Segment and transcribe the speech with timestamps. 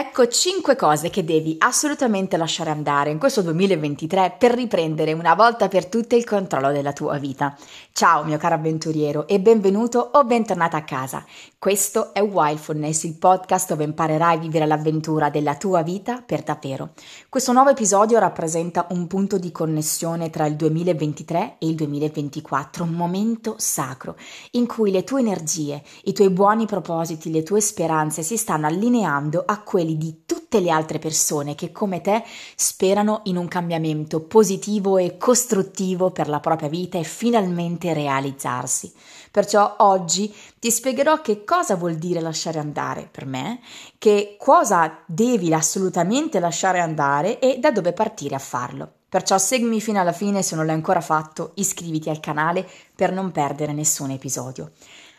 [0.00, 5.68] Ecco 5 cose che devi assolutamente lasciare andare in questo 2023 per riprendere una volta
[5.68, 7.54] per tutte il controllo della tua vita.
[7.92, 11.22] Ciao mio caro avventuriero e benvenuto o bentornata a casa.
[11.58, 16.94] Questo è Wildfulness, il podcast dove imparerai a vivere l'avventura della tua vita per davvero.
[17.28, 22.92] Questo nuovo episodio rappresenta un punto di connessione tra il 2023 e il 2024, un
[22.92, 24.16] momento sacro
[24.52, 29.42] in cui le tue energie, i tuoi buoni propositi, le tue speranze si stanno allineando
[29.44, 32.24] a quelli di tutte le altre persone che come te
[32.56, 38.92] sperano in un cambiamento positivo e costruttivo per la propria vita e finalmente realizzarsi.
[39.30, 43.60] Perciò oggi ti spiegherò che cosa vuol dire lasciare andare per me,
[43.98, 48.92] che cosa devi assolutamente lasciare andare e da dove partire a farlo.
[49.08, 53.32] Perciò seguimi fino alla fine se non l'hai ancora fatto, iscriviti al canale per non
[53.32, 54.70] perdere nessun episodio.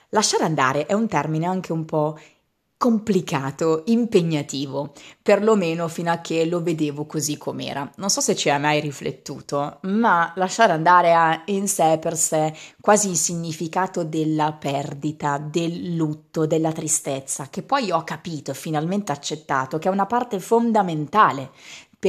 [0.09, 2.17] Lasciare andare è un termine anche un po'
[2.81, 7.87] complicato, impegnativo, perlomeno fino a che lo vedevo così com'era.
[7.97, 12.51] Non so se ci hai mai riflettuto, ma lasciare andare ha in sé per sé
[12.79, 19.77] quasi il significato della perdita, del lutto, della tristezza, che poi ho capito finalmente accettato
[19.77, 21.51] che è una parte fondamentale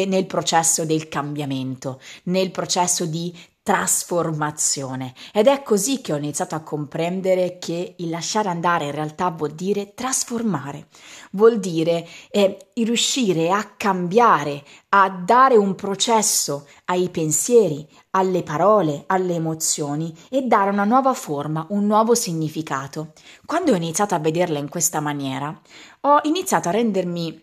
[0.07, 6.63] nel processo del cambiamento, nel processo di trasformazione ed è così che ho iniziato a
[6.63, 10.89] comprendere che il lasciare andare in realtà vuol dire trasformare,
[11.33, 19.35] vuol dire eh, riuscire a cambiare, a dare un processo ai pensieri, alle parole, alle
[19.35, 23.13] emozioni e dare una nuova forma, un nuovo significato.
[23.47, 25.57] Quando ho iniziato a vederla in questa maniera,
[26.01, 27.41] ho iniziato a rendermi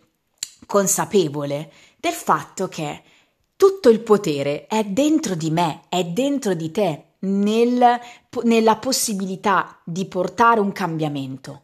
[0.66, 3.04] consapevole del fatto che
[3.56, 8.00] tutto il potere è dentro di me, è dentro di te, nel,
[8.44, 11.64] nella possibilità di portare un cambiamento.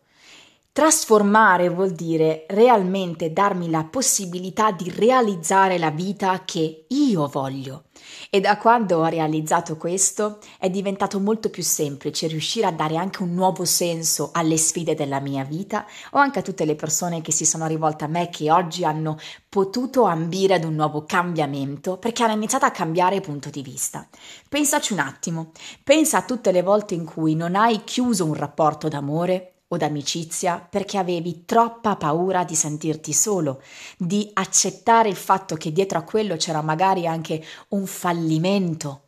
[0.76, 7.86] Trasformare vuol dire realmente darmi la possibilità di realizzare la vita che io voglio.
[8.30, 13.24] E da quando ho realizzato questo è diventato molto più semplice riuscire a dare anche
[13.24, 17.32] un nuovo senso alle sfide della mia vita o anche a tutte le persone che
[17.32, 22.24] si sono rivolte a me che oggi hanno potuto ambire ad un nuovo cambiamento perché
[22.24, 24.06] hanno iniziato a cambiare punto di vista.
[24.50, 25.52] Pensaci un attimo,
[25.86, 30.66] pensa a tutte le volte in cui non hai chiuso un rapporto d'amore o d'amicizia
[30.70, 33.62] perché avevi troppa paura di sentirti solo,
[33.98, 39.08] di accettare il fatto che dietro a quello c'era magari anche un fallimento,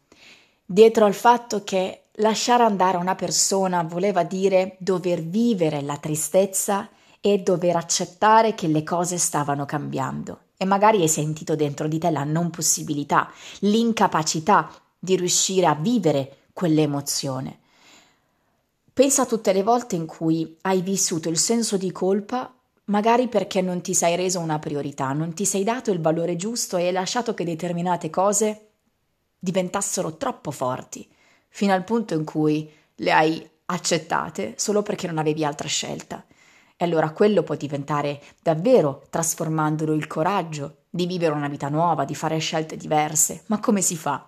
[0.66, 6.90] dietro al fatto che lasciare andare una persona voleva dire dover vivere la tristezza
[7.22, 10.40] e dover accettare che le cose stavano cambiando.
[10.58, 13.30] E magari hai sentito dentro di te la non possibilità,
[13.60, 17.60] l'incapacità di riuscire a vivere quell'emozione.
[18.98, 22.52] Pensa a tutte le volte in cui hai vissuto il senso di colpa,
[22.86, 26.78] magari perché non ti sei reso una priorità, non ti sei dato il valore giusto
[26.78, 28.70] e hai lasciato che determinate cose
[29.38, 31.08] diventassero troppo forti,
[31.48, 36.26] fino al punto in cui le hai accettate solo perché non avevi altra scelta.
[36.76, 42.16] E allora quello può diventare davvero trasformandolo il coraggio di vivere una vita nuova, di
[42.16, 43.44] fare scelte diverse.
[43.46, 44.28] Ma come si fa?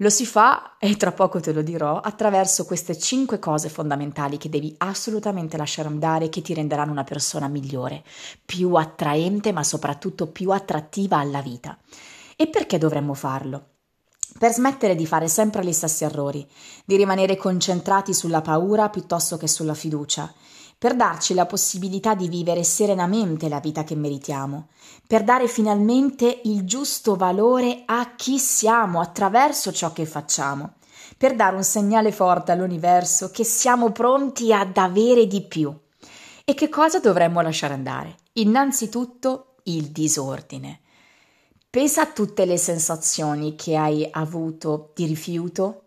[0.00, 4.48] Lo si fa, e tra poco te lo dirò, attraverso queste cinque cose fondamentali che
[4.48, 8.04] devi assolutamente lasciare andare che ti renderanno una persona migliore,
[8.44, 11.76] più attraente ma soprattutto più attrattiva alla vita.
[12.36, 13.77] E perché dovremmo farlo?
[14.36, 16.46] Per smettere di fare sempre gli stessi errori,
[16.84, 20.32] di rimanere concentrati sulla paura piuttosto che sulla fiducia,
[20.78, 24.68] per darci la possibilità di vivere serenamente la vita che meritiamo,
[25.06, 30.74] per dare finalmente il giusto valore a chi siamo attraverso ciò che facciamo,
[31.16, 35.76] per dare un segnale forte all'universo che siamo pronti ad avere di più.
[36.44, 38.14] E che cosa dovremmo lasciare andare?
[38.34, 40.80] Innanzitutto il disordine.
[41.70, 45.82] Pensa a tutte le sensazioni che hai avuto di rifiuto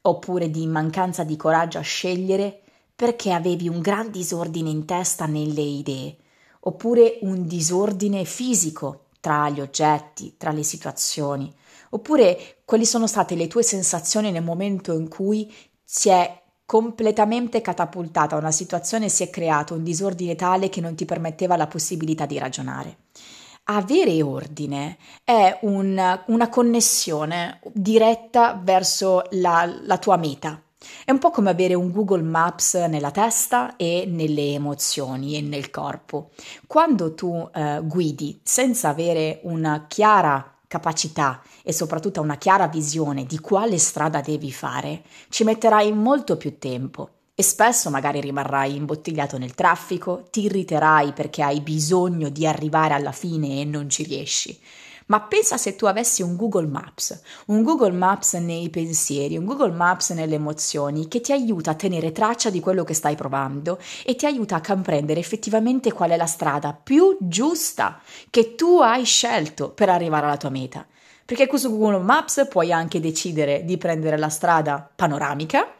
[0.00, 2.62] oppure di mancanza di coraggio a scegliere
[2.96, 6.16] perché avevi un gran disordine in testa nelle idee,
[6.60, 11.54] oppure un disordine fisico tra gli oggetti, tra le situazioni,
[11.90, 18.36] oppure quali sono state le tue sensazioni nel momento in cui si è completamente catapultata
[18.36, 22.38] una situazione si è creato un disordine tale che non ti permetteva la possibilità di
[22.38, 22.96] ragionare.
[23.68, 30.62] Avere ordine è un, una connessione diretta verso la, la tua meta,
[31.04, 35.70] è un po' come avere un Google Maps nella testa e nelle emozioni e nel
[35.70, 36.30] corpo.
[36.68, 43.40] Quando tu eh, guidi senza avere una chiara capacità e soprattutto una chiara visione di
[43.40, 49.54] quale strada devi fare, ci metterai molto più tempo E spesso magari rimarrai imbottigliato nel
[49.54, 54.58] traffico, ti irriterai perché hai bisogno di arrivare alla fine e non ci riesci.
[55.08, 59.72] Ma pensa se tu avessi un Google Maps, un Google Maps nei pensieri, un Google
[59.72, 64.16] Maps nelle emozioni che ti aiuta a tenere traccia di quello che stai provando e
[64.16, 68.00] ti aiuta a comprendere effettivamente qual è la strada più giusta
[68.30, 70.86] che tu hai scelto per arrivare alla tua meta.
[71.26, 75.70] Perché con Google Maps puoi anche decidere di prendere la strada panoramica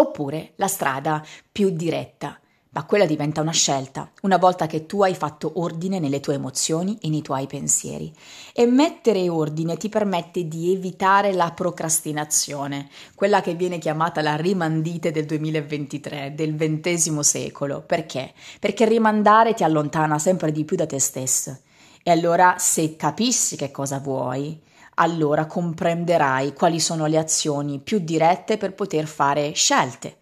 [0.00, 2.40] oppure la strada più diretta
[2.72, 6.98] ma quella diventa una scelta, una volta che tu hai fatto ordine nelle tue emozioni
[7.00, 8.14] e nei tuoi pensieri.
[8.52, 15.10] E mettere ordine ti permette di evitare la procrastinazione, quella che viene chiamata la rimandite
[15.10, 17.82] del 2023, del XX secolo.
[17.84, 18.32] Perché?
[18.60, 21.58] Perché rimandare ti allontana sempre di più da te stesso.
[22.02, 24.58] E allora, se capissi che cosa vuoi,
[25.00, 30.18] allora comprenderai quali sono le azioni più dirette per poter fare scelte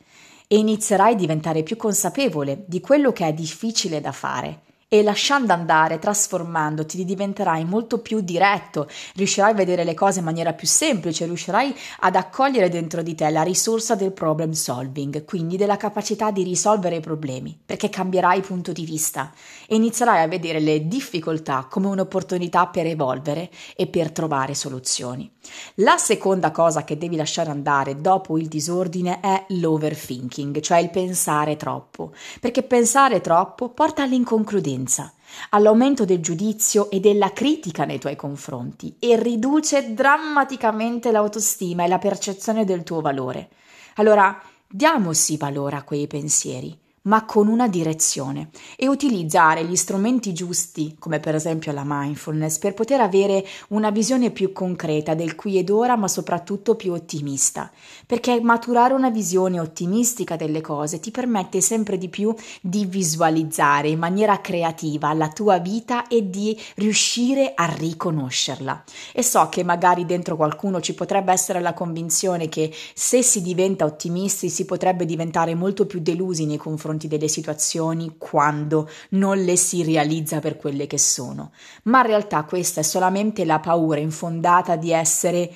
[0.46, 5.52] e inizierai a diventare più consapevole di quello che è difficile da fare e lasciando
[5.52, 11.26] andare, trasformandoti, diventerai molto più diretto, riuscirai a vedere le cose in maniera più semplice,
[11.26, 16.42] riuscirai ad accogliere dentro di te la risorsa del problem solving, quindi della capacità di
[16.42, 19.30] risolvere i problemi, perché cambierai punto di vista.
[19.66, 25.30] E inizierai a vedere le difficoltà come un'opportunità per evolvere e per trovare soluzioni.
[25.76, 31.56] La seconda cosa che devi lasciare andare dopo il disordine è l'overthinking, cioè il pensare
[31.56, 35.12] troppo, perché pensare troppo porta all'inconcludenza violenza,
[35.50, 41.98] all'aumento del giudizio e della critica nei tuoi confronti e riduce drammaticamente l'autostima e la
[41.98, 43.48] percezione del tuo valore.
[43.96, 50.96] Allora, diamosi valore a quei pensieri ma con una direzione e utilizzare gli strumenti giusti,
[50.98, 55.70] come per esempio la mindfulness, per poter avere una visione più concreta del qui ed
[55.70, 57.70] ora, ma soprattutto più ottimista,
[58.06, 63.98] perché maturare una visione ottimistica delle cose ti permette sempre di più di visualizzare in
[63.98, 68.84] maniera creativa la tua vita e di riuscire a riconoscerla.
[69.12, 73.84] E so che magari dentro qualcuno ci potrebbe essere la convinzione che se si diventa
[73.84, 79.56] ottimisti si potrebbe diventare molto più delusi nei confronti confronti delle situazioni quando non le
[79.56, 81.52] si realizza per quelle che sono.
[81.84, 85.52] Ma in realtà questa è solamente la paura infondata di essere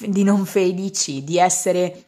[0.00, 2.04] di non felici, di essere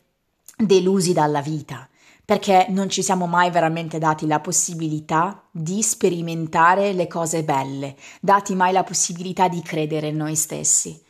[0.57, 1.89] delusi dalla vita,
[2.25, 8.55] perché non ci siamo mai veramente dati la possibilità di sperimentare le cose belle, dati
[8.55, 11.03] mai la possibilità di credere in noi stessi.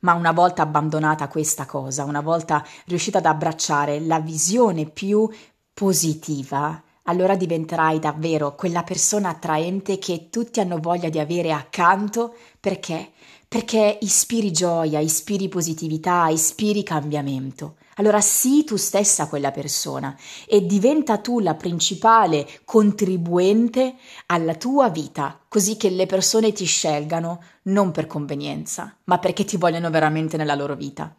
[0.00, 5.28] Ma una volta abbandonata questa cosa, una volta riuscita ad abbracciare la visione più
[5.74, 13.10] positiva, allora diventerai davvero quella persona attraente che tutti hanno voglia di avere accanto perché?
[13.48, 17.76] Perché ispiri gioia, ispiri positività, ispiri cambiamento.
[17.96, 20.16] Allora sii tu stessa quella persona
[20.46, 23.96] e diventa tu la principale contribuente
[24.26, 29.58] alla tua vita, così che le persone ti scelgano non per convenienza, ma perché ti
[29.58, 31.14] vogliono veramente nella loro vita.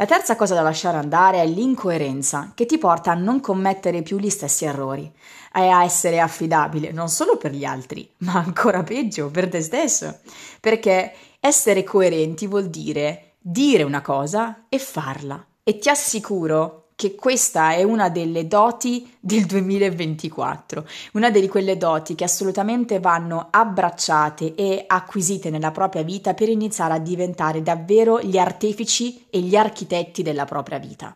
[0.00, 4.16] La terza cosa da lasciare andare è l'incoerenza, che ti porta a non commettere più
[4.16, 5.12] gli stessi errori
[5.52, 10.20] e a essere affidabile non solo per gli altri, ma ancora peggio per te stesso.
[10.60, 15.44] Perché essere coerenti vuol dire dire una cosa e farla.
[15.64, 22.16] E ti assicuro che questa è una delle doti del 2024, una di quelle doti
[22.16, 28.36] che assolutamente vanno abbracciate e acquisite nella propria vita per iniziare a diventare davvero gli
[28.36, 31.14] artefici e gli architetti della propria vita.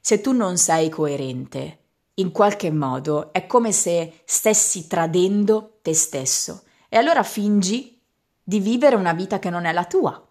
[0.00, 1.80] Se tu non sei coerente,
[2.14, 8.00] in qualche modo è come se stessi tradendo te stesso e allora fingi
[8.42, 10.26] di vivere una vita che non è la tua.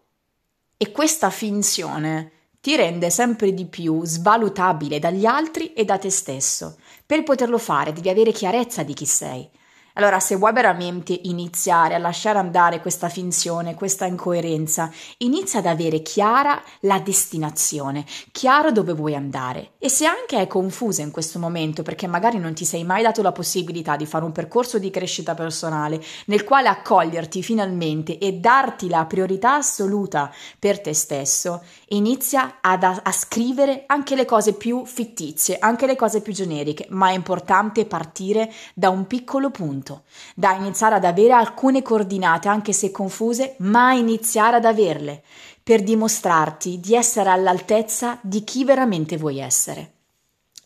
[0.76, 2.32] E questa finzione
[2.64, 6.78] ti rende sempre di più svalutabile dagli altri e da te stesso.
[7.06, 9.50] Per poterlo fare devi avere chiarezza di chi sei,
[9.96, 16.02] allora, se vuoi veramente iniziare a lasciare andare questa finzione, questa incoerenza, inizia ad avere
[16.02, 19.74] chiara la destinazione, chiaro dove vuoi andare.
[19.78, 23.22] E se anche è confusa in questo momento, perché magari non ti sei mai dato
[23.22, 28.90] la possibilità di fare un percorso di crescita personale nel quale accoglierti finalmente e darti
[28.90, 34.86] la priorità assoluta per te stesso, inizia ad, a, a scrivere anche le cose più
[34.86, 40.04] fittizie, anche le cose più generiche, ma è importante partire da un piccolo punto punto,
[40.34, 45.22] da iniziare ad avere alcune coordinate, anche se confuse, ma iniziare ad averle,
[45.62, 49.92] per dimostrarti di essere all'altezza di chi veramente vuoi essere.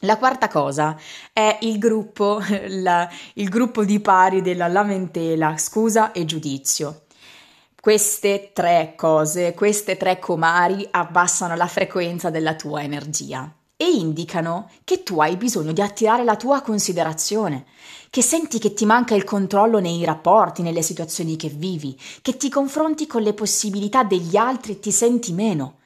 [0.01, 0.95] La quarta cosa
[1.33, 7.01] è il gruppo, la, il gruppo di pari della lamentela, scusa e giudizio.
[7.79, 15.03] Queste tre cose, queste tre comari abbassano la frequenza della tua energia e indicano che
[15.03, 17.65] tu hai bisogno di attirare la tua considerazione,
[18.09, 22.49] che senti che ti manca il controllo nei rapporti, nelle situazioni che vivi, che ti
[22.49, 25.77] confronti con le possibilità degli altri e ti senti meno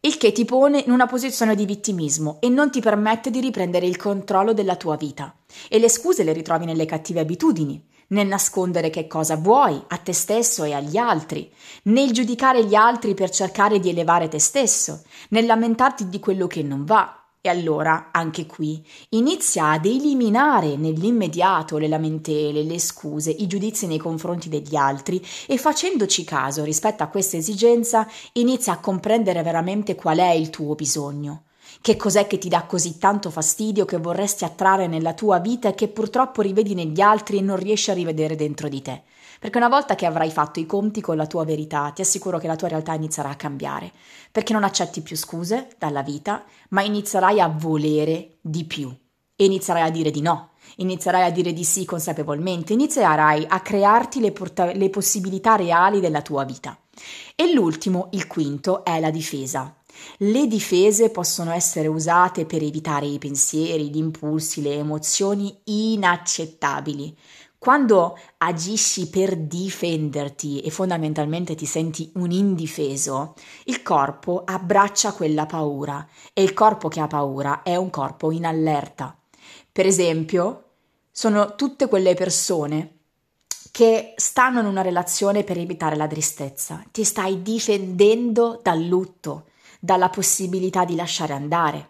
[0.00, 3.84] il che ti pone in una posizione di vittimismo e non ti permette di riprendere
[3.84, 5.34] il controllo della tua vita.
[5.68, 10.12] E le scuse le ritrovi nelle cattive abitudini, nel nascondere che cosa vuoi a te
[10.12, 11.52] stesso e agli altri,
[11.84, 16.62] nel giudicare gli altri per cercare di elevare te stesso, nel lamentarti di quello che
[16.62, 17.17] non va,
[17.48, 23.98] e allora, anche qui, inizia ad eliminare nell'immediato le lamentele, le scuse, i giudizi nei
[23.98, 30.18] confronti degli altri e facendoci caso rispetto a questa esigenza, inizia a comprendere veramente qual
[30.18, 31.44] è il tuo bisogno.
[31.80, 35.74] Che cos'è che ti dà così tanto fastidio che vorresti attrarre nella tua vita e
[35.74, 39.02] che purtroppo rivedi negli altri e non riesci a rivedere dentro di te?
[39.38, 42.46] Perché una volta che avrai fatto i conti con la tua verità, ti assicuro che
[42.46, 43.92] la tua realtà inizierà a cambiare,
[44.32, 48.92] perché non accetti più scuse dalla vita, ma inizierai a volere di più
[49.36, 54.20] e inizierai a dire di no, inizierai a dire di sì consapevolmente, inizierai a crearti
[54.20, 56.76] le, porta- le possibilità reali della tua vita.
[57.36, 59.72] E l'ultimo, il quinto, è la difesa.
[60.18, 67.16] Le difese possono essere usate per evitare i pensieri, gli impulsi, le emozioni inaccettabili.
[67.58, 73.34] Quando agisci per difenderti e fondamentalmente ti senti un indifeso,
[73.64, 78.46] il corpo abbraccia quella paura e il corpo che ha paura è un corpo in
[78.46, 79.18] allerta.
[79.72, 80.64] Per esempio,
[81.10, 82.98] sono tutte quelle persone
[83.72, 86.84] che stanno in una relazione per evitare la tristezza.
[86.92, 89.46] Ti stai difendendo dal lutto,
[89.80, 91.88] dalla possibilità di lasciare andare.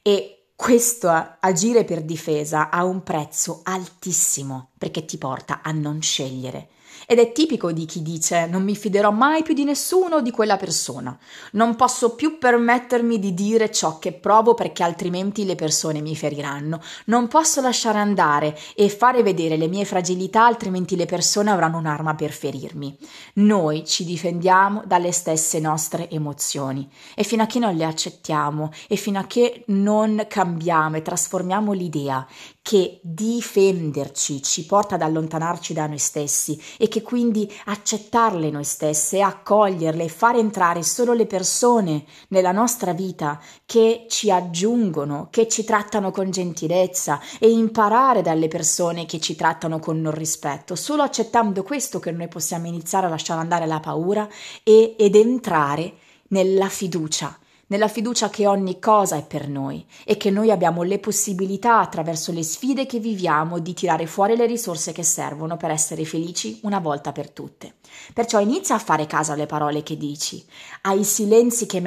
[0.00, 6.68] E questo agire per difesa ha un prezzo altissimo perché ti porta a non scegliere,
[7.06, 10.30] ed è tipico di chi dice non mi fiderò mai più di nessuno o di
[10.30, 11.16] quella persona.
[11.52, 16.80] Non posso più permettermi di dire ciò che provo perché altrimenti le persone mi feriranno.
[17.06, 22.14] Non posso lasciare andare e fare vedere le mie fragilità altrimenti le persone avranno un'arma
[22.14, 22.96] per ferirmi.
[23.34, 28.96] Noi ci difendiamo dalle stesse nostre emozioni e fino a che non le accettiamo e
[28.96, 32.26] fino a che non cambiamo e trasformiamo l'idea
[32.66, 39.20] che difenderci ci porta ad allontanarci da noi stessi e che quindi accettarle noi stesse,
[39.20, 45.62] accoglierle e fare entrare solo le persone nella nostra vita che ci aggiungono, che ci
[45.62, 50.74] trattano con gentilezza e imparare dalle persone che ci trattano con non rispetto.
[50.74, 54.28] Solo accettando questo che noi possiamo iniziare a lasciare andare la paura
[54.64, 55.94] e, ed entrare
[56.30, 60.98] nella fiducia nella fiducia che ogni cosa è per noi e che noi abbiamo le
[60.98, 66.04] possibilità attraverso le sfide che viviamo di tirare fuori le risorse che servono per essere
[66.04, 67.74] felici una volta per tutte.
[68.12, 70.44] Perciò inizia a fare caso alle parole che dici,
[70.82, 71.82] ai silenzi che,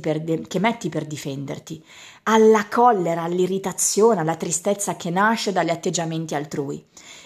[0.00, 1.84] per de- che metti per difenderti,
[2.24, 6.84] alla collera, all'irritazione, alla tristezza che nasce dagli atteggiamenti altrui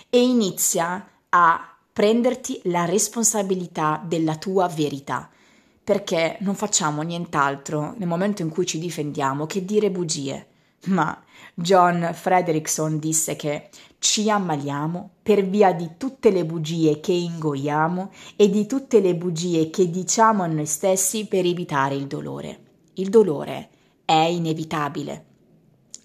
[0.09, 5.29] e inizia a prenderti la responsabilità della tua verità
[5.89, 10.47] perché non facciamo nient'altro nel momento in cui ci difendiamo che dire bugie.
[10.89, 11.19] Ma
[11.55, 18.51] John Frederickson disse che ci ammaliamo per via di tutte le bugie che ingoiamo e
[18.51, 22.61] di tutte le bugie che diciamo a noi stessi per evitare il dolore.
[22.97, 23.71] Il dolore
[24.05, 25.25] è inevitabile,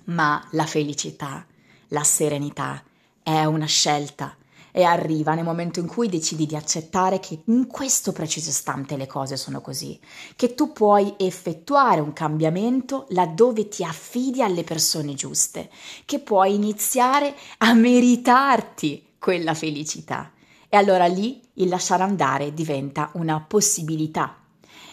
[0.05, 1.45] ma la felicità,
[1.89, 2.81] la serenità
[3.21, 4.33] è una scelta
[4.75, 9.06] e arriva nel momento in cui decidi di accettare che in questo preciso istante le
[9.06, 10.00] cose sono così,
[10.36, 15.70] che tu puoi effettuare un cambiamento laddove ti affidi alle persone giuste,
[16.06, 20.32] che puoi iniziare a meritarti quella felicità.
[20.68, 24.38] E allora lì il lasciare andare diventa una possibilità.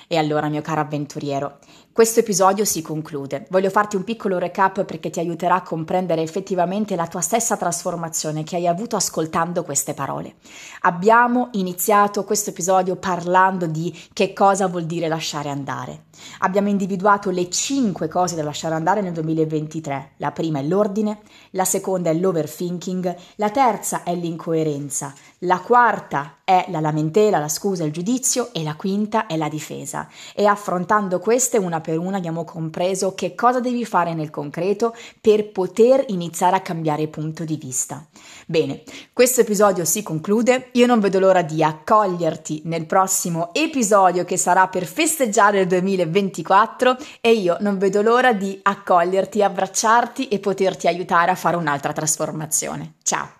[0.06, 1.58] E allora, mio caro avventuriero,
[1.92, 3.46] questo episodio si conclude.
[3.50, 8.44] Voglio farti un piccolo recap perché ti aiuterà a comprendere effettivamente la tua stessa trasformazione
[8.44, 10.36] che hai avuto ascoltando queste parole.
[10.82, 16.04] Abbiamo iniziato questo episodio parlando di che cosa vuol dire lasciare andare.
[16.38, 20.12] Abbiamo individuato le cinque cose da lasciare andare nel 2023.
[20.18, 21.20] La prima è l'ordine,
[21.50, 27.84] la seconda è l'overthinking, la terza è l'incoerenza, la quarta è la lamentela, la scusa,
[27.84, 30.08] il giudizio e la quinta è la difesa.
[30.34, 36.04] E affrontando queste per una abbiamo compreso che cosa devi fare nel concreto per poter
[36.08, 38.06] iniziare a cambiare punto di vista.
[38.46, 38.82] Bene,
[39.12, 44.68] questo episodio si conclude, io non vedo l'ora di accoglierti nel prossimo episodio che sarà
[44.68, 51.30] per festeggiare il 2024 e io non vedo l'ora di accoglierti, abbracciarti e poterti aiutare
[51.30, 52.94] a fare un'altra trasformazione.
[53.02, 53.39] Ciao!